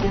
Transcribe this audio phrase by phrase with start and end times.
[0.00, 0.08] Vân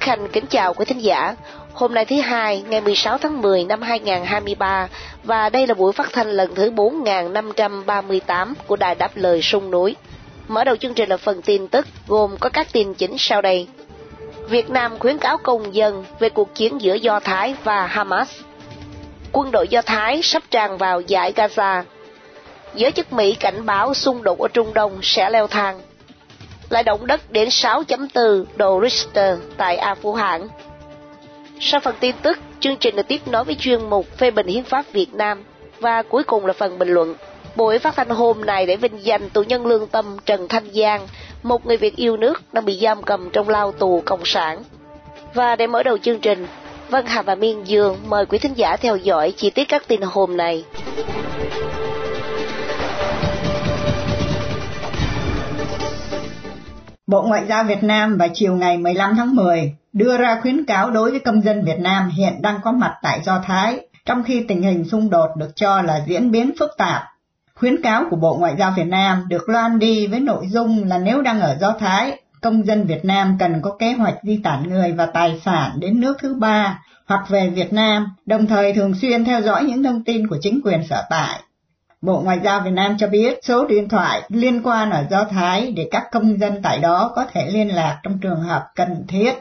[0.00, 1.36] Khanh kính chào quý thính giả.
[1.72, 4.88] Hôm nay thứ hai, ngày 16 tháng 10 năm 2023
[5.24, 9.96] và đây là buổi phát thanh lần thứ 4538 của Đài Đáp Lời Sông Núi.
[10.48, 13.68] Mở đầu chương trình là phần tin tức gồm có các tin chính sau đây.
[14.48, 18.28] Việt Nam khuyến cáo công dân về cuộc chiến giữa Do Thái và Hamas.
[19.36, 21.82] Quân đội Do Thái sắp tràn vào giải Gaza.
[22.74, 25.80] Giới chức Mỹ cảnh báo xung đột ở Trung Đông sẽ leo thang
[26.70, 30.48] lại động đất đến 6.4 độ Richter tại A Phú Hãn.
[31.60, 34.64] Sau phần tin tức, chương trình được tiếp nối với chuyên mục phê bình hiến
[34.64, 35.44] pháp Việt Nam
[35.80, 37.14] và cuối cùng là phần bình luận.
[37.56, 41.06] Buổi phát thanh hôm nay để vinh danh tù nhân lương tâm Trần Thanh Giang,
[41.42, 44.62] một người Việt yêu nước đang bị giam cầm trong lao tù cộng sản.
[45.34, 46.46] Và để mở đầu chương trình,
[46.90, 50.00] Vân Hà và Miên Dương mời quý thính giả theo dõi chi tiết các tin
[50.02, 50.64] hôm nay.
[57.06, 60.90] Bộ Ngoại giao Việt Nam vào chiều ngày 15 tháng 10 đưa ra khuyến cáo
[60.90, 64.44] đối với công dân Việt Nam hiện đang có mặt tại Do Thái, trong khi
[64.48, 67.02] tình hình xung đột được cho là diễn biến phức tạp.
[67.54, 70.98] Khuyến cáo của Bộ Ngoại giao Việt Nam được loan đi với nội dung là
[70.98, 74.68] nếu đang ở Do Thái, công dân Việt Nam cần có kế hoạch di tản
[74.68, 78.94] người và tài sản đến nước thứ ba hoặc về Việt Nam, đồng thời thường
[78.94, 81.40] xuyên theo dõi những thông tin của chính quyền sở tại.
[82.02, 85.72] Bộ Ngoại giao Việt Nam cho biết số điện thoại liên quan ở Do Thái
[85.76, 89.32] để các công dân tại đó có thể liên lạc trong trường hợp cần thiết.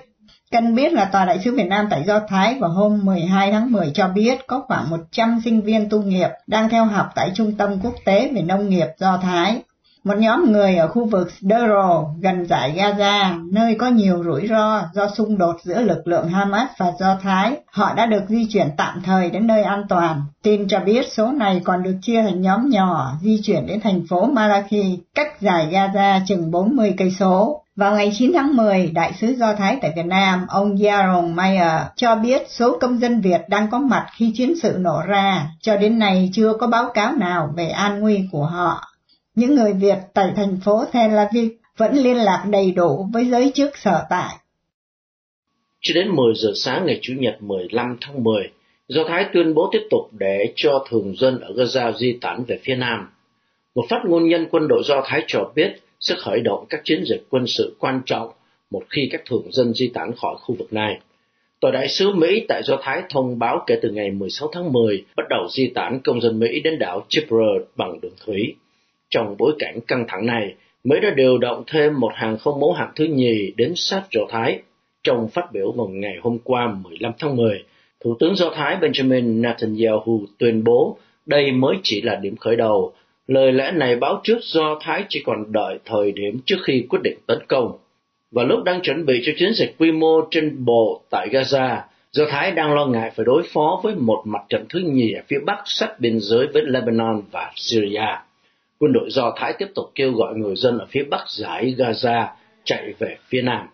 [0.51, 3.71] Cần biết là Tòa Đại sứ Việt Nam tại Do Thái vào hôm 12 tháng
[3.71, 7.57] 10 cho biết có khoảng 100 sinh viên tu nghiệp đang theo học tại Trung
[7.57, 9.61] tâm Quốc tế về Nông nghiệp Do Thái.
[10.03, 14.83] Một nhóm người ở khu vực Sderro gần giải Gaza, nơi có nhiều rủi ro
[14.93, 18.67] do xung đột giữa lực lượng Hamas và Do Thái, họ đã được di chuyển
[18.77, 20.21] tạm thời đến nơi an toàn.
[20.43, 24.01] Tin cho biết số này còn được chia thành nhóm nhỏ di chuyển đến thành
[24.09, 27.59] phố Malachi, cách giải Gaza chừng 40 cây số.
[27.75, 31.81] Vào ngày 9 tháng 10, Đại sứ Do Thái tại Việt Nam, ông Yaron Mayer
[31.95, 35.77] cho biết số công dân Việt đang có mặt khi chiến sự nổ ra, cho
[35.77, 38.92] đến nay chưa có báo cáo nào về an nguy của họ
[39.35, 43.51] những người Việt tại thành phố Tel Aviv vẫn liên lạc đầy đủ với giới
[43.55, 44.35] chức sở tại.
[45.81, 48.51] Cho đến 10 giờ sáng ngày Chủ nhật 15 tháng 10,
[48.87, 52.59] Do Thái tuyên bố tiếp tục để cho thường dân ở Gaza di tản về
[52.63, 53.09] phía Nam.
[53.75, 57.03] Một phát ngôn nhân quân đội Do Thái cho biết sẽ khởi động các chiến
[57.05, 58.31] dịch quân sự quan trọng
[58.71, 60.99] một khi các thường dân di tản khỏi khu vực này.
[61.59, 65.05] Tòa đại sứ Mỹ tại Do Thái thông báo kể từ ngày 16 tháng 10
[65.15, 68.55] bắt đầu di tản công dân Mỹ đến đảo Cyprus bằng đường thủy.
[69.13, 72.73] Trong bối cảnh căng thẳng này, Mỹ đã điều động thêm một hàng không mẫu
[72.73, 74.61] hạm thứ nhì đến sát Do Thái.
[75.03, 77.63] Trong phát biểu vào ngày hôm qua 15 tháng 10,
[78.03, 82.93] Thủ tướng Do Thái Benjamin Netanyahu tuyên bố đây mới chỉ là điểm khởi đầu.
[83.27, 86.99] Lời lẽ này báo trước Do Thái chỉ còn đợi thời điểm trước khi quyết
[87.03, 87.77] định tấn công.
[88.31, 91.77] Và lúc đang chuẩn bị cho chiến dịch quy mô trên bộ tại Gaza,
[92.11, 95.21] Do Thái đang lo ngại phải đối phó với một mặt trận thứ nhì ở
[95.27, 98.07] phía bắc sát biên giới với Lebanon và Syria
[98.83, 102.27] quân đội Do Thái tiếp tục kêu gọi người dân ở phía bắc giải Gaza
[102.63, 103.67] chạy về phía nam.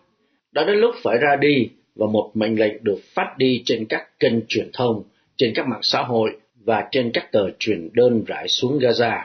[0.52, 4.18] Đã đến lúc phải ra đi và một mệnh lệnh được phát đi trên các
[4.20, 5.02] kênh truyền thông,
[5.36, 6.30] trên các mạng xã hội
[6.64, 9.22] và trên các tờ truyền đơn rải xuống Gaza.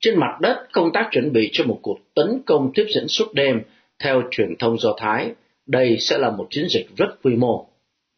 [0.00, 3.34] Trên mặt đất, công tác chuẩn bị cho một cuộc tấn công tiếp diễn suốt
[3.34, 3.60] đêm
[3.98, 5.30] theo truyền thông Do Thái.
[5.66, 7.69] Đây sẽ là một chiến dịch rất quy mô.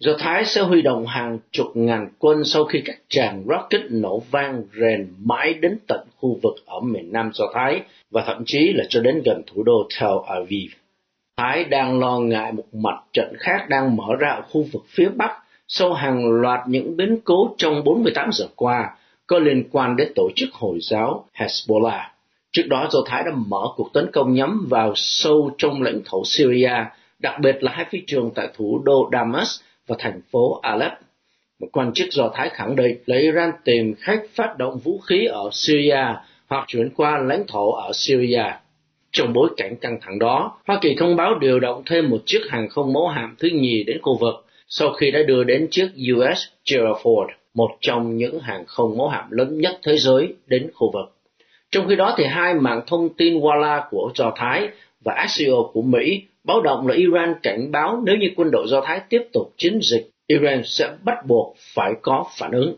[0.04, 4.22] Do Thái sẽ huy động hàng chục ngàn quân sau khi các tràng rocket nổ
[4.30, 7.80] vang rền mãi đến tận khu vực ở miền Nam Do Thái
[8.10, 10.70] và thậm chí là cho đến gần thủ đô Tel Aviv.
[11.36, 15.08] Thái đang lo ngại một mặt trận khác đang mở ra ở khu vực phía
[15.08, 15.32] Bắc
[15.68, 18.96] sau hàng loạt những biến cố trong 48 giờ qua
[19.26, 22.02] có liên quan đến tổ chức Hồi giáo Hezbollah.
[22.52, 26.22] Trước đó, Do Thái đã mở cuộc tấn công nhắm vào sâu trong lãnh thổ
[26.24, 26.74] Syria,
[27.18, 30.96] đặc biệt là hai phi trường tại thủ đô Damas và thành phố Aleppo.
[31.60, 35.24] Một quan chức Do Thái khẳng định là Iran tìm cách phát động vũ khí
[35.24, 36.04] ở Syria
[36.46, 38.44] hoặc chuyển qua lãnh thổ ở Syria.
[39.12, 42.40] Trong bối cảnh căng thẳng đó, Hoa Kỳ thông báo điều động thêm một chiếc
[42.48, 44.34] hàng không mẫu hạm thứ nhì đến khu vực
[44.68, 46.38] sau khi đã đưa đến chiếc US
[46.70, 47.26] Gerald Ford.
[47.54, 51.16] một trong những hàng không mẫu hạm lớn nhất thế giới đến khu vực.
[51.70, 54.68] Trong khi đó thì hai mạng thông tin Walla của Do Thái
[55.04, 58.80] và Axios của Mỹ báo động là Iran cảnh báo nếu như quân đội Do
[58.84, 62.76] Thái tiếp tục chiến dịch, Iran sẽ bắt buộc phải có phản ứng.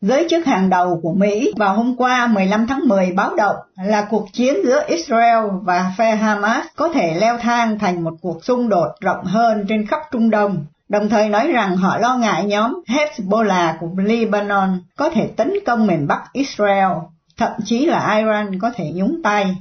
[0.00, 4.06] Giới chức hàng đầu của Mỹ vào hôm qua 15 tháng 10 báo động là
[4.10, 8.68] cuộc chiến giữa Israel và phe Hamas có thể leo thang thành một cuộc xung
[8.68, 12.82] đột rộng hơn trên khắp Trung Đông, đồng thời nói rằng họ lo ngại nhóm
[12.88, 16.92] Hezbollah của Lebanon có thể tấn công miền Bắc Israel,
[17.36, 19.56] thậm chí là Iran có thể nhúng tay.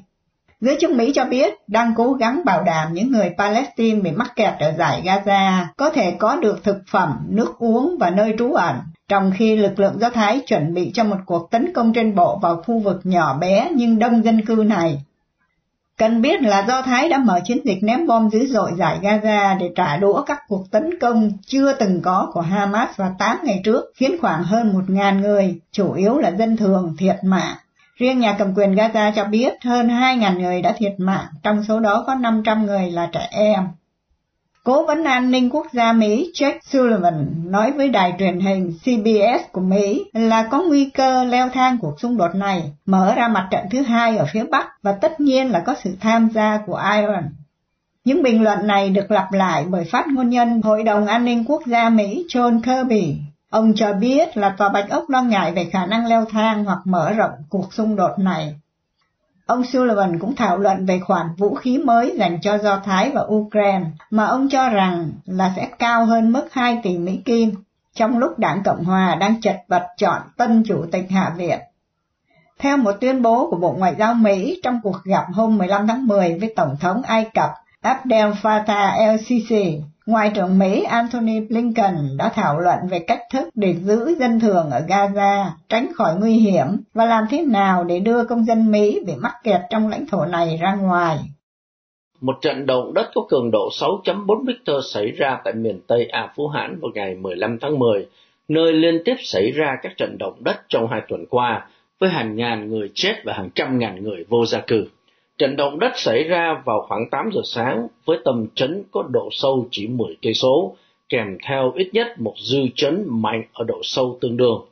[0.62, 4.31] Giới chức Mỹ cho biết đang cố gắng bảo đảm những người Palestine bị mắc
[4.36, 8.54] kẹt ở giải Gaza có thể có được thực phẩm, nước uống và nơi trú
[8.54, 8.75] ẩn,
[9.08, 12.40] trong khi lực lượng Do Thái chuẩn bị cho một cuộc tấn công trên bộ
[12.42, 15.02] vào khu vực nhỏ bé nhưng đông dân cư này.
[15.98, 19.58] Cần biết là Do Thái đã mở chiến dịch ném bom dữ dội giải Gaza
[19.58, 23.62] để trả đũa các cuộc tấn công chưa từng có của Hamas vào 8 ngày
[23.63, 27.56] trước, khiến khoảng hơn 1.000 người, chủ yếu là dân thường, thiệt mạng.
[28.01, 31.80] Riêng nhà cầm quyền Gaza cho biết hơn 2.000 người đã thiệt mạng, trong số
[31.80, 33.68] đó có 500 người là trẻ em.
[34.63, 39.51] Cố vấn an ninh quốc gia Mỹ Jake Sullivan nói với đài truyền hình CBS
[39.51, 43.48] của Mỹ là có nguy cơ leo thang cuộc xung đột này, mở ra mặt
[43.51, 46.81] trận thứ hai ở phía Bắc và tất nhiên là có sự tham gia của
[46.95, 47.30] Iran.
[48.06, 51.44] Những bình luận này được lặp lại bởi phát ngôn nhân Hội đồng An ninh
[51.48, 53.15] Quốc gia Mỹ John Kirby
[53.51, 56.80] Ông cho biết là Tòa Bạch Ốc lo ngại về khả năng leo thang hoặc
[56.86, 58.56] mở rộng cuộc xung đột này.
[59.45, 63.21] Ông Sullivan cũng thảo luận về khoản vũ khí mới dành cho Do Thái và
[63.27, 67.56] Ukraine mà ông cho rằng là sẽ cao hơn mức 2 tỷ Mỹ Kim,
[67.95, 71.59] trong lúc đảng Cộng Hòa đang chật vật chọn tân chủ tịch Hạ viện.
[72.59, 76.07] Theo một tuyên bố của Bộ Ngoại giao Mỹ trong cuộc gặp hôm 15 tháng
[76.07, 77.50] 10 với Tổng thống Ai Cập
[77.81, 79.81] Abdel Fattah el-Sisi,
[80.12, 84.69] Ngoại trưởng Mỹ Antony Blinken đã thảo luận về cách thức để giữ dân thường
[84.72, 89.00] ở Gaza tránh khỏi nguy hiểm và làm thế nào để đưa công dân Mỹ
[89.06, 91.18] bị mắc kẹt trong lãnh thổ này ra ngoài.
[92.22, 96.34] Một trận động đất có cường độ 6.4 Richter xảy ra tại miền Tây A
[96.36, 98.08] Phú Hãn vào ngày 15 tháng 10,
[98.48, 101.68] nơi liên tiếp xảy ra các trận động đất trong hai tuần qua,
[102.00, 104.86] với hàng ngàn người chết và hàng trăm ngàn người vô gia cư.
[105.42, 109.30] Trận động đất xảy ra vào khoảng 8 giờ sáng với tầm chấn có độ
[109.32, 110.76] sâu chỉ 10 cây số,
[111.10, 114.66] kèm theo ít nhất một dư chấn mạnh ở độ sâu tương đương.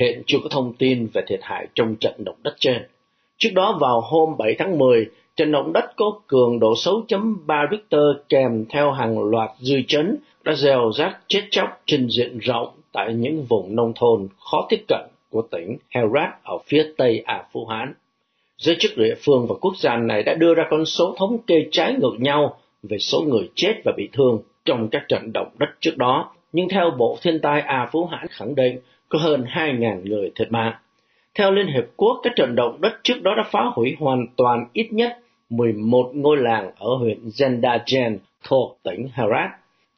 [0.00, 2.82] Hiện chưa có thông tin về thiệt hại trong trận động đất trên.
[3.38, 8.26] Trước đó vào hôm 7 tháng 10, trận động đất có cường độ 6.3 Richter
[8.28, 13.14] kèm theo hàng loạt dư chấn đã gieo rác chết chóc trên diện rộng tại
[13.14, 17.66] những vùng nông thôn khó tiếp cận của tỉnh Herat ở phía tây Ả Phú
[17.66, 17.94] Hán.
[18.58, 21.66] Giới chức địa phương và quốc gia này đã đưa ra con số thống kê
[21.70, 25.68] trái ngược nhau về số người chết và bị thương trong các trận động đất
[25.80, 28.78] trước đó, nhưng theo Bộ Thiên tai A Phú Hãn khẳng định
[29.08, 30.74] có hơn 2.000 người thiệt mạng.
[31.34, 34.66] Theo Liên Hiệp Quốc, các trận động đất trước đó đã phá hủy hoàn toàn
[34.72, 35.18] ít nhất
[35.50, 39.50] 11 ngôi làng ở huyện Zendajen thuộc tỉnh Herat.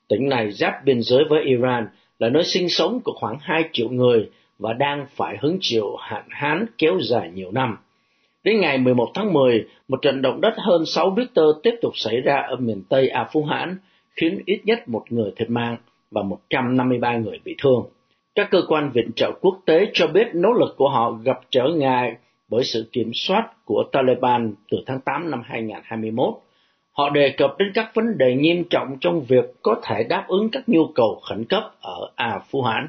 [0.08, 3.88] Tỉnh này giáp biên giới với Iran, là nơi sinh sống của khoảng 2 triệu
[3.88, 7.76] người và đang phải hứng chịu hạn hán kéo dài nhiều năm.
[8.44, 12.20] Đến ngày 11 tháng 10, một trận động đất hơn 6 Richter tiếp tục xảy
[12.20, 13.76] ra ở miền Tây A Phú Hãn,
[14.16, 15.76] khiến ít nhất một người thiệt mạng
[16.10, 17.86] và 153 người bị thương.
[18.34, 21.68] Các cơ quan viện trợ quốc tế cho biết nỗ lực của họ gặp trở
[21.76, 22.16] ngại
[22.48, 26.34] bởi sự kiểm soát của Taliban từ tháng 8 năm 2021.
[26.92, 30.48] Họ đề cập đến các vấn đề nghiêm trọng trong việc có thể đáp ứng
[30.52, 32.88] các nhu cầu khẩn cấp ở A Phú Hãn.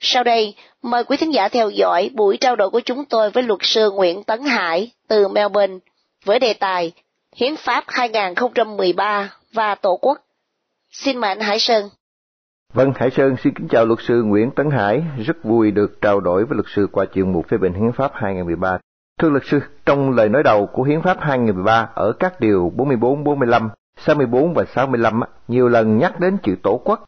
[0.00, 3.42] Sau đây, mời quý thính giả theo dõi buổi trao đổi của chúng tôi với
[3.42, 5.78] luật sư Nguyễn Tấn Hải từ Melbourne
[6.24, 6.92] với đề tài
[7.36, 10.18] Hiến pháp 2013 và Tổ quốc.
[10.90, 11.88] Xin mời anh Hải Sơn.
[12.74, 16.20] Vâng, Hải Sơn xin kính chào luật sư Nguyễn Tấn Hải, rất vui được trao
[16.20, 18.78] đổi với luật sư qua chuyên mục phê bình hiến pháp 2013.
[19.18, 23.24] Thưa luật sư, trong lời nói đầu của hiến pháp 2013 ở các điều 44,
[23.24, 27.04] 45, 64 và 65 nhiều lần nhắc đến chữ tổ quốc.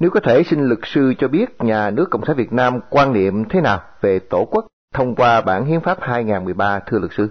[0.00, 3.12] Nếu có thể, xin luật sư cho biết nhà nước Cộng sản Việt Nam quan
[3.12, 7.28] niệm thế nào về tổ quốc thông qua bản hiến pháp 2013 thưa luật sư?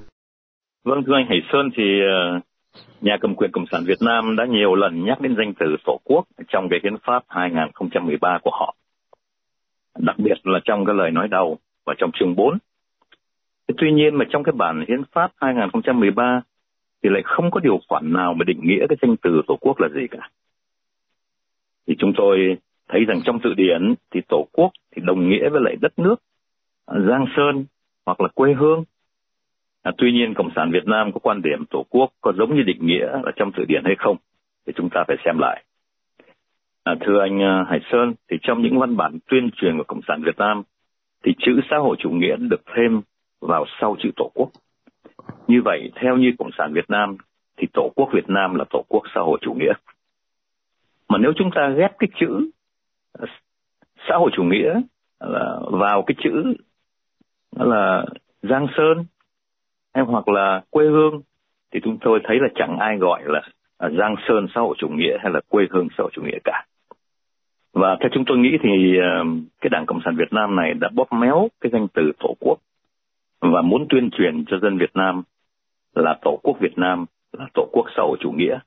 [0.84, 2.40] Vâng thưa anh Hải Sơn, thì ờ,
[3.02, 6.00] nhà cầm quyền Cộng sản Việt Nam đã nhiều lần nhắc đến danh từ Tổ
[6.04, 8.76] quốc trong cái hiến pháp 2013 của họ.
[10.00, 12.58] Đặc biệt là trong cái lời nói đầu và trong chương 4.
[13.78, 16.42] Tuy nhiên mà trong cái bản hiến pháp 2013
[17.04, 19.80] thì lại không có điều khoản nào mà định nghĩa cái danh từ Tổ quốc
[19.80, 20.30] là gì cả.
[21.90, 22.58] Thì chúng tôi
[22.90, 26.16] thấy rằng trong từ điển thì Tổ quốc thì đồng nghĩa với lại đất nước,
[26.86, 27.66] à, Giang Sơn
[28.06, 28.84] hoặc là quê hương
[29.84, 32.64] À, tuy nhiên Cộng sản Việt Nam có quan điểm Tổ quốc có giống như
[32.64, 34.18] định nghĩa ở trong từ điển hay không
[34.68, 35.64] thì chúng ta phải xem lại.
[36.84, 40.02] À, thưa anh à, Hải Sơn, thì trong những văn bản tuyên truyền của Cộng
[40.08, 40.64] sản Việt Nam
[41.24, 43.02] thì chữ xã hội chủ nghĩa được thêm
[43.42, 44.50] vào sau chữ Tổ quốc.
[45.48, 47.18] Như vậy, theo như Cộng sản Việt Nam
[47.58, 49.74] thì Tổ quốc Việt Nam là Tổ quốc xã hội chủ nghĩa.
[51.10, 52.50] Mà nếu chúng ta ghép cái chữ
[53.12, 53.26] ờ,
[54.08, 54.82] xã hội chủ nghĩa
[55.20, 56.54] là vào cái chữ
[57.56, 58.06] là
[58.42, 59.06] Giang Sơn
[59.94, 61.22] hay hoặc là quê hương
[61.72, 63.42] thì chúng tôi thấy là chẳng ai gọi là
[63.78, 66.40] à, Giang Sơn xã hội chủ nghĩa hay là quê hương xã hội chủ nghĩa
[66.44, 66.66] cả.
[67.74, 69.26] Và theo chúng tôi nghĩ thì ờ,
[69.62, 72.60] cái Đảng Cộng sản Việt Nam này đã bóp méo cái danh từ Tổ quốc
[73.40, 75.24] và muốn tuyên truyền cho dân Việt Nam
[75.96, 78.60] là Tổ quốc Việt Nam là Tổ quốc xã hội chủ nghĩa.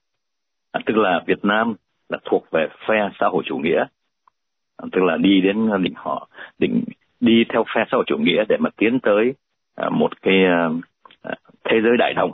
[0.73, 1.75] À, tức là Việt Nam
[2.13, 3.85] là thuộc về phe xã hội chủ nghĩa.
[4.93, 6.29] Tức là đi đến định họ
[6.59, 6.85] định
[7.21, 9.35] đi theo phe xã hội chủ nghĩa để mà tiến tới
[9.75, 10.69] à, một cái à,
[11.23, 12.33] à, thế giới đại đồng.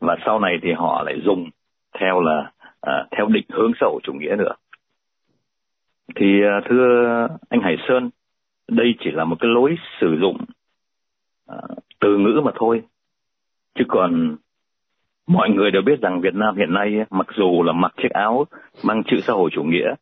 [0.00, 1.50] Và sau này thì họ lại dùng
[2.00, 2.52] theo là
[3.10, 4.52] theo định hướng xã hội chủ nghĩa nữa.
[6.14, 6.26] Thì
[6.68, 8.10] thưa anh Hải Sơn,
[8.68, 10.36] đây chỉ là một cái lối sử dụng
[12.00, 12.82] từ ngữ mà thôi.
[13.74, 14.36] Chứ còn
[15.28, 18.46] mọi người đều biết rằng Việt Nam hiện nay mặc dù là mặc chiếc áo
[18.82, 19.94] mang chữ xã hội chủ nghĩa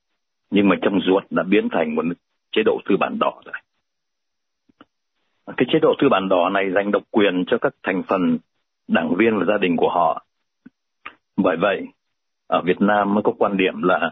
[0.50, 2.02] nhưng mà trong ruột đã biến thành một
[2.52, 3.54] chế độ tư bản đỏ rồi
[5.56, 8.38] cái chế độ tư bản đỏ này dành độc quyền cho các thành phần
[8.88, 10.25] đảng viên và gia đình của họ.
[11.37, 11.87] Bởi vậy,
[12.47, 14.11] ở Việt Nam mới có quan điểm là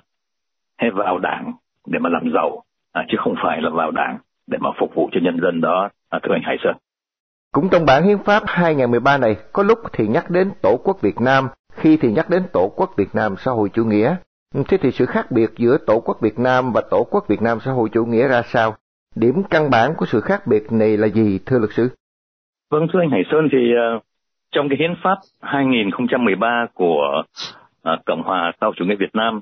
[0.77, 1.53] hay vào đảng
[1.87, 5.09] để mà làm giàu, à, chứ không phải là vào đảng để mà phục vụ
[5.13, 6.77] cho nhân dân đó, à, thưa anh Hải Sơn.
[7.55, 11.21] Cũng trong bản hiến pháp 2013 này, có lúc thì nhắc đến Tổ quốc Việt
[11.21, 14.17] Nam, khi thì nhắc đến Tổ quốc Việt Nam xã hội chủ nghĩa.
[14.69, 17.59] Thế thì sự khác biệt giữa Tổ quốc Việt Nam và Tổ quốc Việt Nam
[17.61, 18.75] xã hội chủ nghĩa ra sao?
[19.17, 21.89] Điểm căn bản của sự khác biệt này là gì thưa luật sư?
[22.71, 24.01] Vâng thưa anh Hải Sơn thì ờ,
[24.53, 27.23] trong cái hiến pháp 2013 của
[27.83, 29.41] ờ, Cộng hòa xã hội chủ nghĩa Việt Nam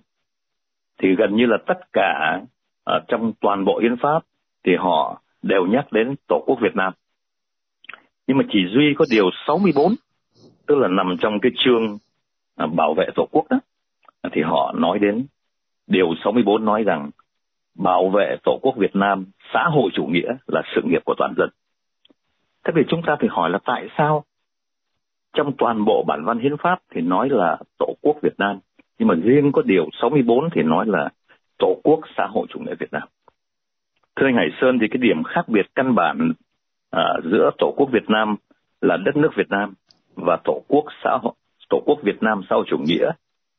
[1.03, 2.41] thì gần như là tất cả
[2.85, 4.23] ờ, trong toàn bộ hiến pháp
[4.65, 6.93] thì họ đều nhắc đến Tổ quốc Việt Nam.
[8.27, 9.95] Nhưng mà chỉ duy có điều 64
[10.67, 11.99] tức là nằm trong cái chương
[12.57, 13.61] à, bảo vệ Tổ quốc đó
[14.33, 15.27] thì họ nói đến
[15.87, 17.11] điều 64 nói rằng
[17.75, 21.35] bảo vệ Tổ quốc Việt Nam xã hội chủ nghĩa là sự nghiệp của toàn
[21.37, 21.49] dân.
[22.65, 24.25] Thế thì chúng ta phải hỏi là tại sao
[25.33, 28.59] trong toàn bộ bản văn hiến pháp thì nói là Tổ quốc Việt Nam,
[28.99, 31.09] nhưng mà riêng có điều 64 thì nói là
[31.59, 33.09] Tổ quốc xã hội chủ nghĩa Việt Nam.
[34.17, 36.33] Thưa anh Hải Sơn thì cái điểm khác biệt căn bản
[36.93, 38.37] à, giữa Tổ quốc Việt Nam
[38.81, 39.75] là đất nước Việt Nam
[40.15, 41.33] và Tổ quốc xã hội
[41.71, 43.11] Tổ quốc Việt Nam sau chủ nghĩa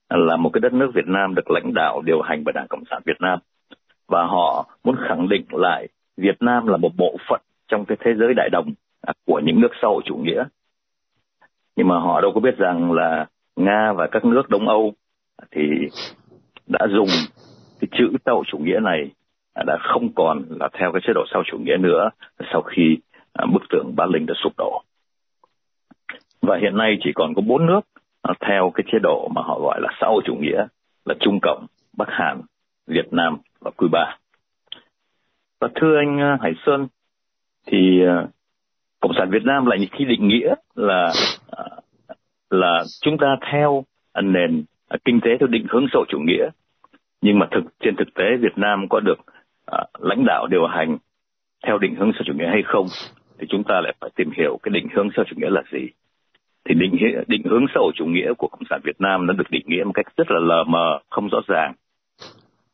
[0.09, 2.83] là một cái đất nước Việt Nam được lãnh đạo điều hành bởi Đảng Cộng
[2.89, 3.39] sản Việt Nam
[4.07, 5.87] và họ muốn khẳng định lại
[6.17, 8.73] Việt Nam là một bộ phận trong cái thế giới đại đồng
[9.25, 10.43] của những nước xã hội chủ nghĩa.
[11.75, 13.25] Nhưng mà họ đâu có biết rằng là
[13.55, 14.93] Nga và các nước Đông Âu
[15.51, 15.61] thì
[16.67, 17.07] đã dùng
[17.79, 19.11] cái chữ xã hội chủ nghĩa này
[19.55, 22.09] đã không còn là theo cái chế độ sau chủ nghĩa nữa
[22.51, 22.97] sau khi
[23.33, 24.83] À, bức tượng bá linh đã sụp đổ.
[26.41, 27.81] Và hiện nay chỉ còn có bốn nước
[28.21, 30.65] à, theo cái chế độ mà họ gọi là xã hội chủ nghĩa
[31.05, 31.65] là Trung Cộng,
[31.97, 32.41] Bắc Hàn,
[32.87, 34.17] Việt Nam và Cuba.
[35.59, 36.87] Và thưa anh à, Hải Sơn,
[37.67, 38.01] thì
[38.99, 41.13] Cộng sản Việt Nam lại khi định nghĩa là
[42.49, 43.83] là chúng ta theo
[44.23, 44.63] nền
[45.05, 46.49] kinh tế theo định hướng xã hội chủ nghĩa
[47.21, 49.17] nhưng mà thực trên thực tế Việt Nam có được
[49.99, 50.97] lãnh đạo điều hành
[51.65, 52.87] theo định hướng xã hội chủ nghĩa hay không
[53.43, 55.61] thì chúng ta lại phải tìm hiểu cái định hướng xã hội chủ nghĩa là
[55.71, 55.87] gì
[56.65, 56.95] thì định
[57.27, 59.83] định hướng xã hội chủ nghĩa của cộng sản Việt Nam nó được định nghĩa
[59.83, 61.73] một cách rất là lờ mờ không rõ ràng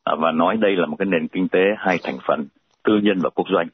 [0.04, 2.46] À, và nói đây là một cái nền kinh tế hai thành phần
[2.84, 3.68] tư nhân và quốc doanh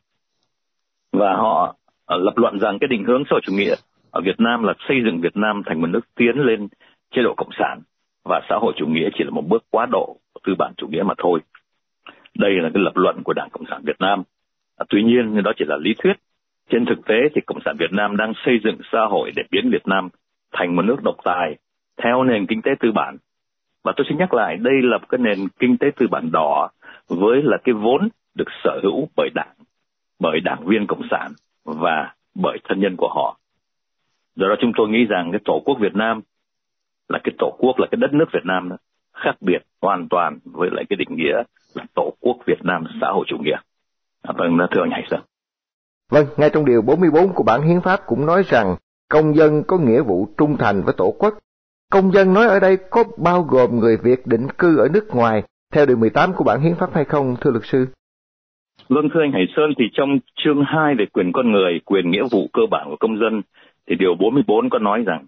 [1.13, 1.77] và họ
[2.07, 3.75] à, lập luận rằng cái định hướng xã hội chủ nghĩa
[4.11, 6.69] ở Việt Nam là xây dựng Việt Nam thành một nước tiến lên
[7.11, 7.81] chế độ cộng sản
[8.25, 10.87] và xã hội chủ nghĩa chỉ là một bước quá độ của tư bản chủ
[10.89, 11.41] nghĩa mà thôi.
[12.35, 14.23] Đây là cái lập luận của Đảng Cộng sản Việt Nam.
[14.77, 16.17] À, tuy nhiên, đó chỉ là lý thuyết.
[16.71, 19.71] Trên thực tế thì Cộng sản Việt Nam đang xây dựng xã hội để biến
[19.73, 20.09] Việt Nam
[20.53, 21.57] thành một nước độc tài
[22.03, 23.17] theo nền kinh tế tư bản.
[23.85, 26.69] Và tôi xin nhắc lại, đây là cái nền kinh tế tư bản đỏ
[27.09, 29.55] với là cái vốn được sở hữu bởi đảng,
[30.21, 31.33] bởi đảng viên Cộng sản
[31.65, 33.39] và bởi thân nhân của họ.
[34.37, 36.21] Do đó chúng tôi nghĩ rằng cái tổ quốc Việt Nam
[37.09, 38.77] là cái tổ quốc là cái đất nước Việt Nam đó,
[39.13, 41.43] khác biệt hoàn toàn với lại cái định nghĩa
[41.75, 43.57] là tổ quốc Việt Nam xã hội chủ nghĩa.
[44.23, 45.21] À, vâng, thưa anh Hải Sơn.
[46.13, 48.77] Vâng, ngay trong điều 44 của bản hiến pháp cũng nói rằng
[49.11, 51.35] công dân có nghĩa vụ trung thành với tổ quốc.
[51.93, 55.43] Công dân nói ở đây có bao gồm người Việt định cư ở nước ngoài
[55.73, 57.87] theo điều 18 của bản hiến pháp hay không, thưa luật sư?
[58.89, 62.23] Vâng, thưa anh Hải Sơn, thì trong chương 2 về quyền con người, quyền nghĩa
[62.31, 63.43] vụ cơ bản của công dân,
[63.89, 65.27] thì điều 44 có nói rằng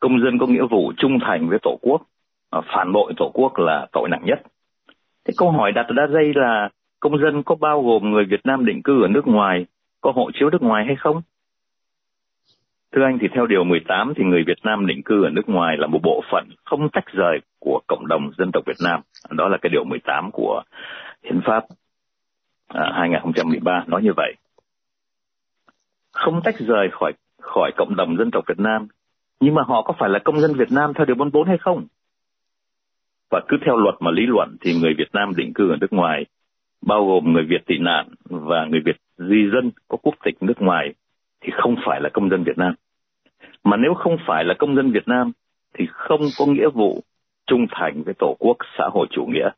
[0.00, 2.02] công dân có nghĩa vụ trung thành với tổ quốc,
[2.50, 4.42] à, phản bội tổ quốc là tội nặng nhất.
[5.24, 6.68] Thế câu hỏi đặt ra đây là
[7.00, 9.66] công dân có bao gồm người Việt Nam định cư ở nước ngoài,
[10.04, 11.22] có hộ chiếu nước ngoài hay không?
[12.92, 15.76] Thưa anh thì theo điều 18 thì người Việt Nam định cư ở nước ngoài
[15.78, 19.00] là một bộ phận không tách rời của cộng đồng dân tộc Việt Nam.
[19.30, 20.62] Đó là cái điều 18 của
[21.22, 21.64] Hiến pháp
[22.68, 24.34] à, 2013 nói như vậy.
[26.12, 28.86] Không tách rời khỏi khỏi cộng đồng dân tộc Việt Nam,
[29.40, 31.86] nhưng mà họ có phải là công dân Việt Nam theo điều 44 hay không?
[33.30, 35.92] Và cứ theo luật mà lý luận thì người Việt Nam định cư ở nước
[35.92, 36.26] ngoài,
[36.82, 40.62] bao gồm người Việt tị nạn và người Việt di dân có quốc tịch nước
[40.62, 40.94] ngoài
[41.40, 42.74] thì không phải là công dân Việt Nam.
[43.64, 45.32] Mà nếu không phải là công dân Việt Nam
[45.74, 47.00] thì không có nghĩa vụ
[47.46, 49.48] trung thành với Tổ quốc xã hội chủ nghĩa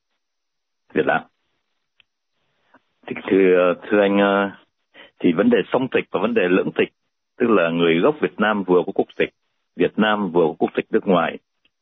[0.94, 1.22] Việt Nam.
[3.06, 4.50] Thì thưa, thưa anh, ờ,
[5.20, 6.88] thì vấn đề song tịch và vấn đề lưỡng tịch,
[7.38, 9.30] tức là người gốc Việt Nam vừa có quốc tịch,
[9.76, 11.38] Việt Nam vừa có quốc tịch nước ngoài,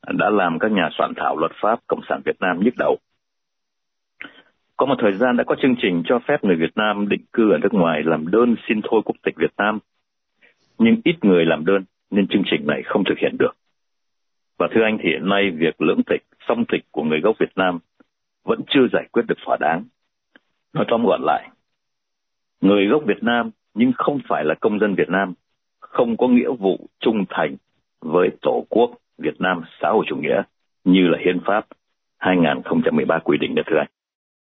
[0.08, 2.98] đã làm các nhà soạn thảo luật pháp Cộng sản Việt Nam nhức đầu.
[4.76, 7.50] Có một thời gian đã có chương trình cho phép người Việt Nam định cư
[7.50, 9.78] ở nước ngoài làm đơn xin thôi quốc tịch Việt Nam,
[10.78, 13.56] nhưng ít người làm đơn nên chương trình này không thực hiện được.
[14.58, 17.52] Và thưa anh thì hiện nay việc lưỡng tịch, song tịch của người gốc Việt
[17.56, 17.78] Nam
[18.44, 19.84] vẫn chưa giải quyết được thỏa đáng.
[20.72, 21.48] Nói tóm gọn lại,
[22.60, 25.34] người gốc Việt Nam nhưng không phải là công dân Việt Nam,
[25.80, 27.56] không có nghĩa vụ trung thành
[28.00, 30.42] với Tổ quốc Việt Nam xã hội chủ nghĩa
[30.84, 31.66] như là Hiến pháp
[32.18, 33.88] 2013 quy định đã thưa anh.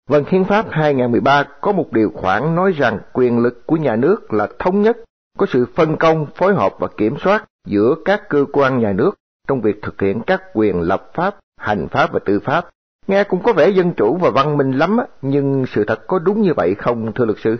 [0.07, 4.33] Văn Hiến pháp 2013 có một điều khoản nói rằng quyền lực của nhà nước
[4.33, 4.97] là thống nhất,
[5.37, 9.11] có sự phân công, phối hợp và kiểm soát giữa các cơ quan nhà nước
[9.47, 12.65] trong việc thực hiện các quyền lập pháp, hành pháp và tư pháp.
[13.07, 16.41] Nghe cũng có vẻ dân chủ và văn minh lắm, nhưng sự thật có đúng
[16.41, 17.57] như vậy không, thưa luật sư?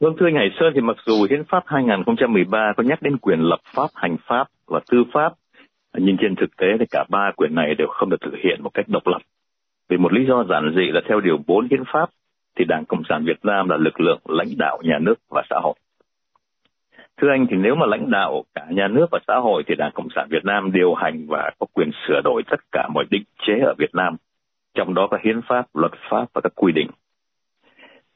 [0.00, 3.40] Vâng, thưa anh Hải Sơn, thì mặc dù Hiến pháp 2013 có nhắc đến quyền
[3.40, 5.32] lập pháp, hành pháp và tư pháp,
[5.98, 8.70] nhưng trên thực tế thì cả ba quyền này đều không được thực hiện một
[8.74, 9.20] cách độc lập.
[9.88, 12.10] Vì một lý do giản dị là theo điều 4 hiến pháp
[12.56, 15.56] thì Đảng Cộng sản Việt Nam là lực lượng lãnh đạo nhà nước và xã
[15.62, 15.74] hội.
[17.16, 19.92] Thưa anh thì nếu mà lãnh đạo cả nhà nước và xã hội thì Đảng
[19.94, 23.24] Cộng sản Việt Nam điều hành và có quyền sửa đổi tất cả mọi định
[23.46, 24.16] chế ở Việt Nam,
[24.74, 26.90] trong đó có hiến pháp, luật pháp và các quy định.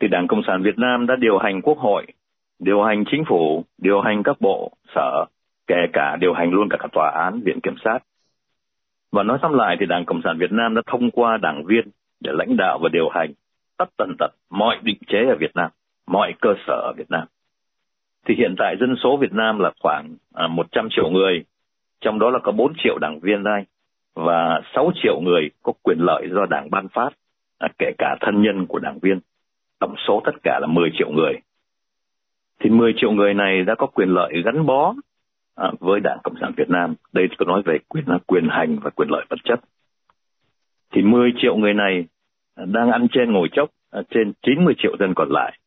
[0.00, 2.06] Thì Đảng Cộng sản Việt Nam đã điều hành quốc hội,
[2.58, 5.24] điều hành chính phủ, điều hành các bộ, sở,
[5.66, 7.98] kể cả điều hành luôn cả, cả tòa án, viện kiểm sát.
[9.12, 11.88] Và nói tóm lại thì Đảng Cộng sản Việt Nam đã thông qua đảng viên
[12.20, 13.32] để lãnh đạo và điều hành
[13.80, 15.70] tất tần tật mọi định chế ở Việt Nam,
[16.06, 17.26] mọi cơ sở ở Việt Nam.
[18.26, 21.44] Thì hiện tại dân số Việt Nam là khoảng à, 100 triệu người,
[22.00, 23.64] trong đó là có 4 triệu đảng viên đây
[24.14, 27.10] và 6 triệu người có quyền lợi do đảng ban phát,
[27.58, 29.20] à, kể cả thân nhân của đảng viên.
[29.78, 31.34] Tổng số tất cả là 10 triệu người.
[32.60, 34.94] Thì 10 triệu người này đã có quyền lợi gắn bó
[35.54, 36.94] À, với Đảng Cộng sản Việt Nam.
[37.12, 39.60] Đây có nói về quyền quyền hành và quyền lợi vật chất.
[40.92, 42.04] Thì 10 triệu người này
[42.56, 45.58] đang ăn trên ngồi chốc à, trên 90 triệu dân còn lại.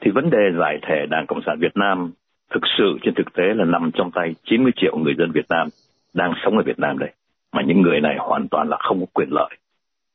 [0.00, 2.12] Thì vấn đề giải thể Đảng Cộng sản Việt Nam
[2.50, 5.68] thực sự trên thực tế là nằm trong tay 90 triệu người dân Việt Nam
[6.14, 7.10] đang sống ở Việt Nam đây.
[7.52, 9.56] Mà những người này hoàn toàn là không có quyền lợi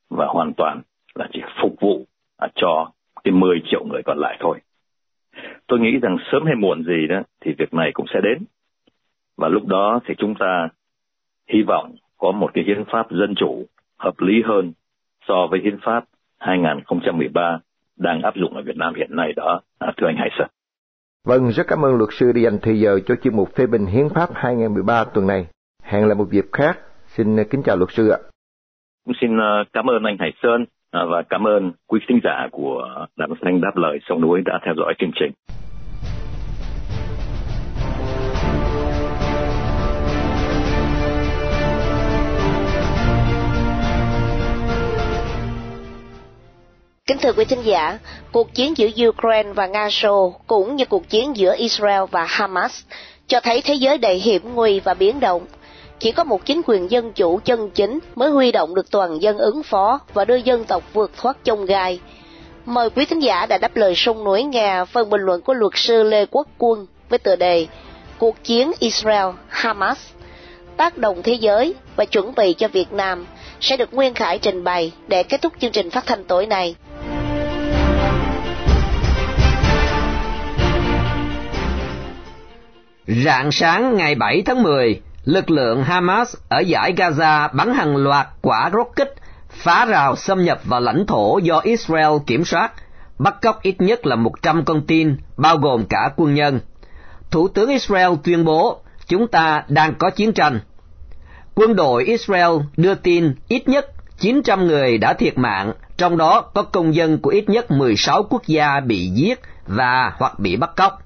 [0.10, 0.82] và hoàn toàn
[1.16, 2.06] là chỉ phục vụ
[2.38, 2.92] à, cho
[3.24, 4.60] cái 10 triệu người còn lại thôi.
[5.68, 8.44] Tôi nghĩ rằng sớm hay muộn gì đó thì việc này cũng sẽ đến
[9.38, 10.70] và lúc đó thì chúng ta
[11.54, 13.66] hy vọng có một cái hiến pháp dân chủ
[13.98, 14.74] hợp lý hơn
[15.28, 16.06] so với hiến pháp
[16.38, 17.60] 2013
[17.98, 20.48] đang áp dụng ở Việt Nam hiện nay đó, à, thưa anh Hải Sơn.
[21.26, 23.86] Vâng, rất cảm ơn luật sư đã dành thời giờ cho chuyên mục phê bình
[23.86, 25.48] hiến pháp 2013 tuần này.
[25.84, 26.80] Hẹn là một dịp khác.
[27.08, 28.18] Xin kính chào luật sư ạ.
[29.22, 33.06] Xin ờ, cảm ơn anh Hải Sơn à, và cảm ơn quý khán giả của
[33.18, 35.32] Đảng Xanh Đáp Lời Sông Núi đã theo dõi chương trình.
[47.08, 48.00] Kính thưa quý thính giả,
[48.32, 52.82] cuộc chiến giữa Ukraine và Nga Xô cũng như cuộc chiến giữa Israel và Hamas
[53.28, 55.46] cho thấy thế giới đầy hiểm nguy và biến động.
[56.00, 59.38] Chỉ có một chính quyền dân chủ chân chính mới huy động được toàn dân
[59.38, 62.00] ứng phó và đưa dân tộc vượt thoát chông gai.
[62.66, 65.74] Mời quý thính giả đã đáp lời sông núi Nga phần bình luận của luật
[65.76, 67.68] sư Lê Quốc Quân với tựa đề
[68.18, 69.96] Cuộc chiến Israel-Hamas
[70.78, 73.26] tác động thế giới và chuẩn bị cho Việt Nam
[73.62, 76.76] sẽ được Nguyên Khải trình bày để kết thúc chương trình phát thanh tối nay.
[83.08, 88.28] Rạng sáng ngày 7 tháng 10, lực lượng Hamas ở giải Gaza bắn hàng loạt
[88.42, 89.08] quả rocket
[89.50, 92.72] phá rào xâm nhập vào lãnh thổ do Israel kiểm soát,
[93.20, 96.60] bắt cóc ít nhất là 100 con tin, bao gồm cả quân nhân.
[97.32, 100.60] Thủ tướng Israel tuyên bố, chúng ta đang có chiến tranh.
[101.56, 103.88] Quân đội Israel đưa tin ít nhất
[104.20, 108.48] 900 người đã thiệt mạng, trong đó có công dân của ít nhất 16 quốc
[108.48, 111.05] gia bị giết và hoặc bị bắt cóc.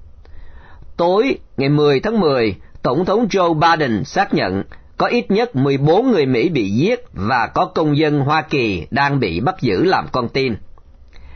[1.00, 4.62] Tối ngày 10 tháng 10, Tổng thống Joe Biden xác nhận
[4.96, 9.20] có ít nhất 14 người Mỹ bị giết và có công dân Hoa Kỳ đang
[9.20, 10.56] bị bắt giữ làm con tin.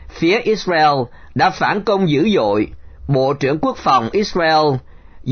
[0.09, 0.93] Phía Israel
[1.35, 2.67] đã phản công dữ dội.
[3.07, 4.65] Bộ trưởng Quốc phòng Israel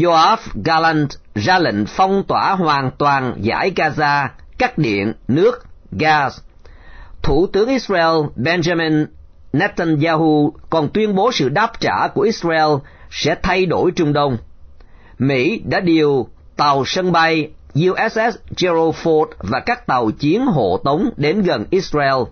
[0.04, 6.39] Yoav Gallant ra lệnh phong tỏa hoàn toàn giải Gaza, cắt điện, nước, gas.
[7.22, 9.06] Thủ tướng Israel Benjamin
[9.54, 12.72] Netanyahu còn tuyên bố sự đáp trả của Israel
[13.13, 14.38] sẽ thay đổi Trung Đông.
[15.19, 21.10] Mỹ đã điều tàu sân bay USS Gerald Ford và các tàu chiến hộ tống
[21.17, 22.23] đến gần Israel.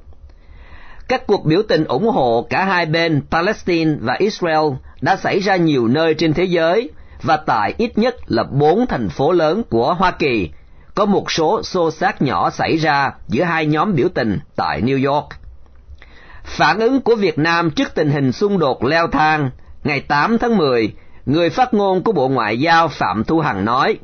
[1.08, 4.65] Các cuộc biểu tình ủng hộ cả hai bên Palestine và Israel
[5.02, 6.89] đã xảy ra nhiều nơi trên thế giới
[7.22, 10.50] và tại ít nhất là bốn thành phố lớn của Hoa Kỳ,
[10.96, 15.13] có một số xô xát nhỏ xảy ra giữa hai nhóm biểu tình tại New
[15.13, 15.28] York.
[16.44, 19.50] Phản ứng của Việt Nam trước tình hình xung đột leo thang,
[19.84, 20.94] ngày 8 tháng 10,
[21.26, 23.98] người phát ngôn của Bộ Ngoại giao Phạm Thu Hằng nói,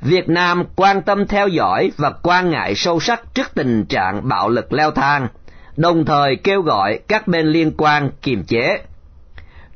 [0.00, 4.48] Việt Nam quan tâm theo dõi và quan ngại sâu sắc trước tình trạng bạo
[4.48, 5.28] lực leo thang,
[5.76, 8.78] đồng thời kêu gọi các bên liên quan kiềm chế.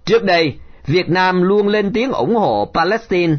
[0.05, 0.55] Trước đây,
[0.87, 3.37] Việt Nam luôn lên tiếng ủng hộ Palestine,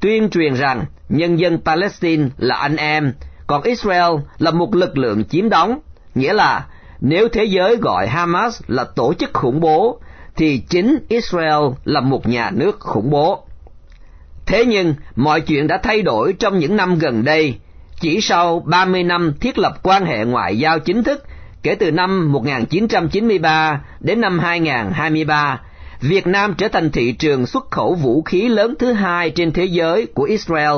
[0.00, 3.12] tuyên truyền rằng nhân dân Palestine là anh em,
[3.46, 5.78] còn Israel là một lực lượng chiếm đóng,
[6.14, 6.66] nghĩa là
[7.00, 10.00] nếu thế giới gọi Hamas là tổ chức khủng bố,
[10.40, 13.46] thì chính Israel là một nhà nước khủng bố.
[14.46, 17.54] Thế nhưng, mọi chuyện đã thay đổi trong những năm gần đây.
[18.00, 21.24] Chỉ sau 30 năm thiết lập quan hệ ngoại giao chính thức,
[21.62, 25.60] kể từ năm 1993 đến năm 2023,
[26.00, 29.64] Việt Nam trở thành thị trường xuất khẩu vũ khí lớn thứ hai trên thế
[29.64, 30.74] giới của Israel,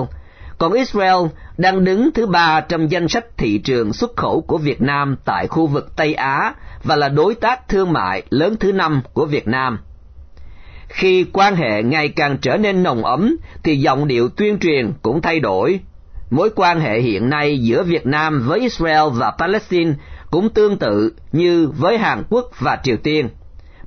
[0.59, 4.83] còn Israel đang đứng thứ ba trong danh sách thị trường xuất khẩu của Việt
[4.83, 9.03] Nam tại khu vực Tây Á và là đối tác thương mại lớn thứ năm
[9.13, 9.79] của Việt Nam.
[10.89, 15.23] Khi quan hệ ngày càng trở nên nồng ấm thì giọng điệu tuyên truyền cũng
[15.23, 15.81] thay đổi.
[16.31, 19.93] Mối quan hệ hiện nay giữa Việt Nam với Israel và Palestine
[20.31, 23.29] cũng tương tự như với Hàn Quốc và Triều Tiên.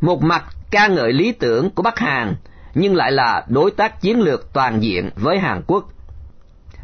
[0.01, 2.36] Một mặt ca ngợi lý tưởng của Bắc Hàn,
[2.75, 5.89] nhưng lại là đối tác chiến lược toàn diện với Hàn Quốc.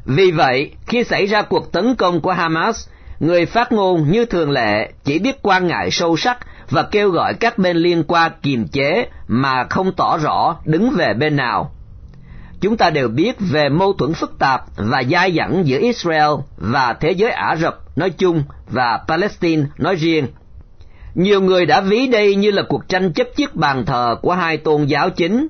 [0.05, 2.87] Vì vậy, khi xảy ra cuộc tấn công của Hamas,
[3.21, 6.37] người phát ngôn như thường lệ chỉ biết quan ngại sâu sắc
[6.69, 11.13] và kêu gọi các bên liên quan kiềm chế mà không tỏ rõ đứng về
[11.13, 11.71] bên nào.
[12.61, 16.93] Chúng ta đều biết về mâu thuẫn phức tạp và dai dẳng giữa Israel và
[16.93, 20.27] thế giới Ả Rập nói chung và Palestine nói riêng.
[21.15, 24.57] Nhiều người đã ví đây như là cuộc tranh chấp chiếc bàn thờ của hai
[24.57, 25.47] tôn giáo chính.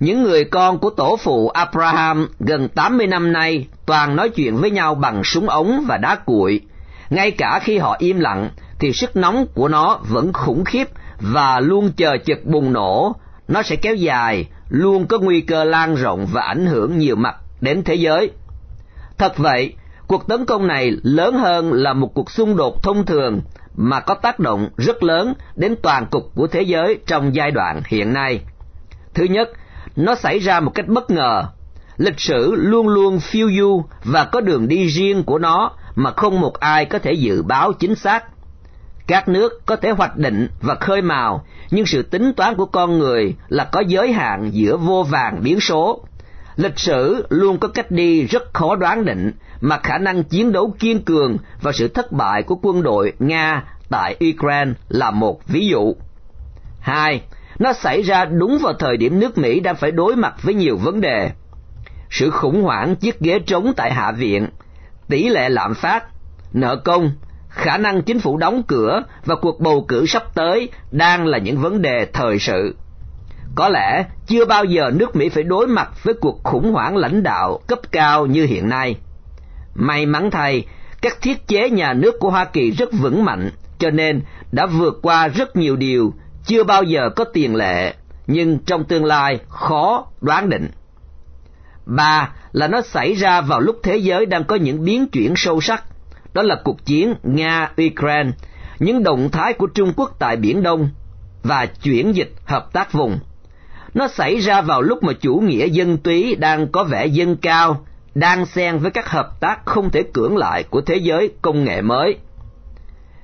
[0.00, 4.70] Những người con của tổ phụ Abraham gần 80 năm nay toàn nói chuyện với
[4.70, 6.60] nhau bằng súng ống và đá cuội.
[7.10, 10.88] Ngay cả khi họ im lặng thì sức nóng của nó vẫn khủng khiếp
[11.20, 13.16] và luôn chờ chực bùng nổ.
[13.48, 17.36] Nó sẽ kéo dài, luôn có nguy cơ lan rộng và ảnh hưởng nhiều mặt
[17.60, 18.30] đến thế giới.
[19.18, 19.74] Thật vậy,
[20.06, 23.40] cuộc tấn công này lớn hơn là một cuộc xung đột thông thường
[23.76, 27.82] mà có tác động rất lớn đến toàn cục của thế giới trong giai đoạn
[27.86, 28.40] hiện nay.
[29.14, 29.48] Thứ nhất,
[29.96, 31.42] nó xảy ra một cách bất ngờ.
[31.96, 36.40] Lịch sử luôn luôn phiêu du và có đường đi riêng của nó mà không
[36.40, 38.24] một ai có thể dự báo chính xác.
[39.06, 42.98] Các nước có thể hoạch định và khơi mào, nhưng sự tính toán của con
[42.98, 46.04] người là có giới hạn giữa vô vàng biến số.
[46.56, 50.74] Lịch sử luôn có cách đi rất khó đoán định, mà khả năng chiến đấu
[50.78, 55.66] kiên cường và sự thất bại của quân đội Nga tại Ukraine là một ví
[55.66, 55.94] dụ.
[56.80, 57.22] Hai,
[57.58, 60.76] nó xảy ra đúng vào thời điểm nước Mỹ đang phải đối mặt với nhiều
[60.76, 61.30] vấn đề.
[62.10, 64.48] Sự khủng hoảng chiếc ghế trống tại Hạ viện,
[65.08, 66.04] tỷ lệ lạm phát,
[66.52, 67.12] nợ công,
[67.48, 71.58] khả năng chính phủ đóng cửa và cuộc bầu cử sắp tới đang là những
[71.58, 72.76] vấn đề thời sự.
[73.54, 77.22] Có lẽ chưa bao giờ nước Mỹ phải đối mặt với cuộc khủng hoảng lãnh
[77.22, 78.96] đạo cấp cao như hiện nay.
[79.74, 80.66] May mắn thay,
[81.02, 84.98] các thiết chế nhà nước của Hoa Kỳ rất vững mạnh, cho nên đã vượt
[85.02, 86.12] qua rất nhiều điều
[86.44, 87.94] chưa bao giờ có tiền lệ,
[88.26, 90.70] nhưng trong tương lai khó đoán định.
[91.86, 95.60] Ba là nó xảy ra vào lúc thế giới đang có những biến chuyển sâu
[95.60, 95.84] sắc,
[96.34, 98.30] đó là cuộc chiến Nga-Ukraine,
[98.78, 100.88] những động thái của Trung Quốc tại Biển Đông
[101.42, 103.18] và chuyển dịch hợp tác vùng.
[103.94, 107.84] Nó xảy ra vào lúc mà chủ nghĩa dân túy đang có vẻ dân cao,
[108.14, 111.82] đang xen với các hợp tác không thể cưỡng lại của thế giới công nghệ
[111.82, 112.16] mới.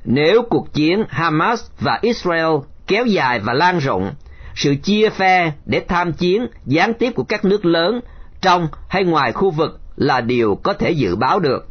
[0.05, 2.55] Nếu cuộc chiến Hamas và Israel
[2.87, 4.15] kéo dài và lan rộng,
[4.55, 8.01] sự chia phe để tham chiến gián tiếp của các nước lớn
[8.45, 11.67] trong hay ngoài khu vực là điều có thể dự báo được.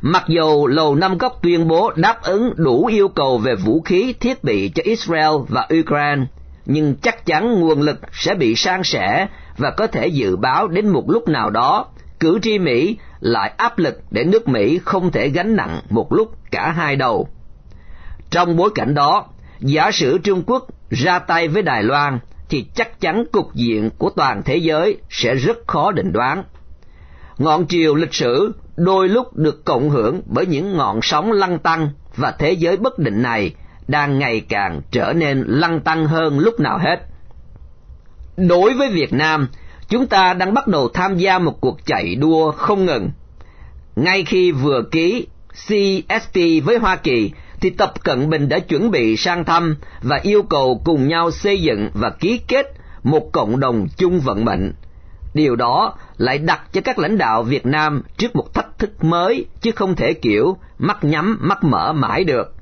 [0.00, 4.14] Mặc dù Lầu Năm Góc tuyên bố đáp ứng đủ yêu cầu về vũ khí
[4.20, 6.24] thiết bị cho Israel và Ukraine,
[6.66, 10.88] nhưng chắc chắn nguồn lực sẽ bị san sẻ và có thể dự báo đến
[10.88, 11.86] một lúc nào đó
[12.20, 16.36] cử tri Mỹ lại áp lực để nước Mỹ không thể gánh nặng một lúc
[16.50, 17.28] cả hai đầu.
[18.30, 19.26] Trong bối cảnh đó,
[19.60, 22.18] giả sử Trung Quốc ra tay với Đài Loan
[22.52, 26.44] thì chắc chắn cục diện của toàn thế giới sẽ rất khó định đoán.
[27.38, 31.88] Ngọn triều lịch sử đôi lúc được cộng hưởng bởi những ngọn sóng lăng tăng
[32.16, 33.54] và thế giới bất định này
[33.88, 36.96] đang ngày càng trở nên lăng tăng hơn lúc nào hết.
[38.36, 39.48] Đối với Việt Nam,
[39.88, 43.10] chúng ta đang bắt đầu tham gia một cuộc chạy đua không ngừng.
[43.96, 46.34] Ngay khi vừa ký CSP
[46.64, 47.30] với Hoa Kỳ
[47.62, 51.62] thì Tập Cận Bình đã chuẩn bị sang thăm và yêu cầu cùng nhau xây
[51.62, 52.66] dựng và ký kết
[53.02, 54.72] một cộng đồng chung vận mệnh.
[55.34, 59.46] Điều đó lại đặt cho các lãnh đạo Việt Nam trước một thách thức mới
[59.60, 62.54] chứ không thể kiểu mắt nhắm mắt mở mãi được.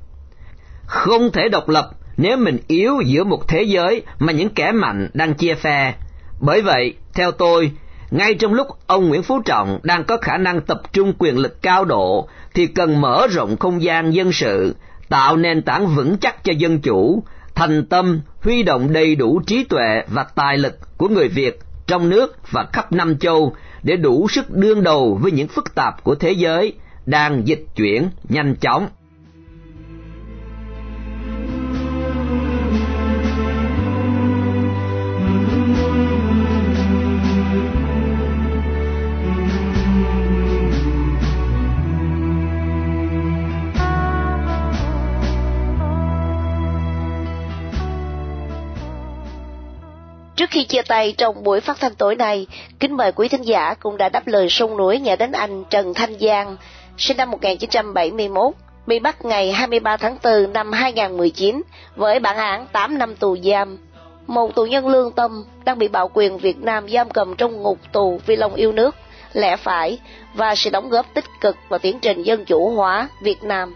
[0.85, 5.09] Không thể độc lập nếu mình yếu giữa một thế giới mà những kẻ mạnh
[5.13, 5.95] đang chia phe.
[6.39, 7.71] Bởi vậy, theo tôi,
[8.11, 11.61] ngay trong lúc ông Nguyễn Phú Trọng đang có khả năng tập trung quyền lực
[11.61, 14.75] cao độ thì cần mở rộng không gian dân sự
[15.11, 17.23] tạo nền tảng vững chắc cho dân chủ,
[17.55, 22.09] thành tâm huy động đầy đủ trí tuệ và tài lực của người Việt trong
[22.09, 26.15] nước và khắp năm châu để đủ sức đương đầu với những phức tạp của
[26.15, 26.73] thế giới
[27.05, 28.87] đang dịch chuyển nhanh chóng.
[50.51, 52.47] Khi chia tay trong buổi phát thanh tối nay,
[52.79, 55.93] kính mời quý thính giả cũng đã đáp lời sông núi nhà đến anh Trần
[55.93, 56.57] Thanh Giang,
[56.97, 58.53] sinh năm 1971,
[58.87, 61.61] bị bắt ngày 23 tháng 4 năm 2019
[61.95, 63.77] với bản án 8 năm tù giam.
[64.27, 67.77] Một tù nhân lương tâm đang bị bạo quyền Việt Nam giam cầm trong ngục
[67.91, 68.95] tù vì lòng yêu nước,
[69.33, 69.99] lẽ phải
[70.33, 73.75] và sự đóng góp tích cực vào tiến trình dân chủ hóa Việt Nam.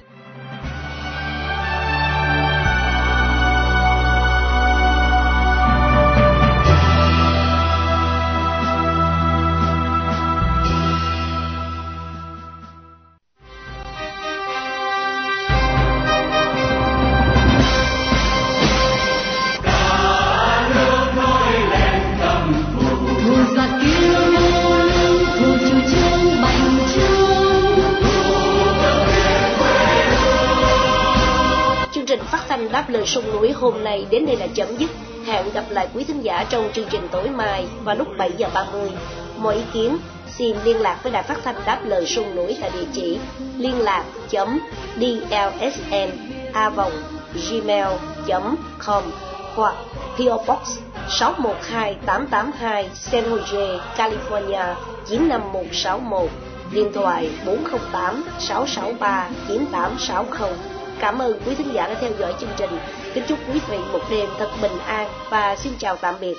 [33.05, 34.89] Đáp sông núi hôm nay đến đây là chấm dứt.
[35.25, 38.47] Hẹn gặp lại quý thính giả trong chương trình tối mai vào lúc 7 giờ
[38.53, 38.89] 30.
[39.37, 42.71] Mọi ý kiến xin liên lạc với đài phát thanh đáp lời sông núi tại
[42.73, 43.19] địa chỉ
[43.57, 44.59] liên lạc chấm
[44.95, 46.09] dlsn
[46.53, 46.91] a vòng
[47.49, 47.87] gmail
[48.85, 49.03] com
[49.55, 49.75] hoặc
[50.17, 54.75] PO Box 612882 San Jose, California
[55.07, 56.29] 95161
[56.71, 62.69] điện thoại 408 663 9860 Cảm ơn quý thính giả đã theo dõi chương trình.
[63.13, 66.35] Kính chúc quý vị một đêm thật bình an và xin chào tạm biệt.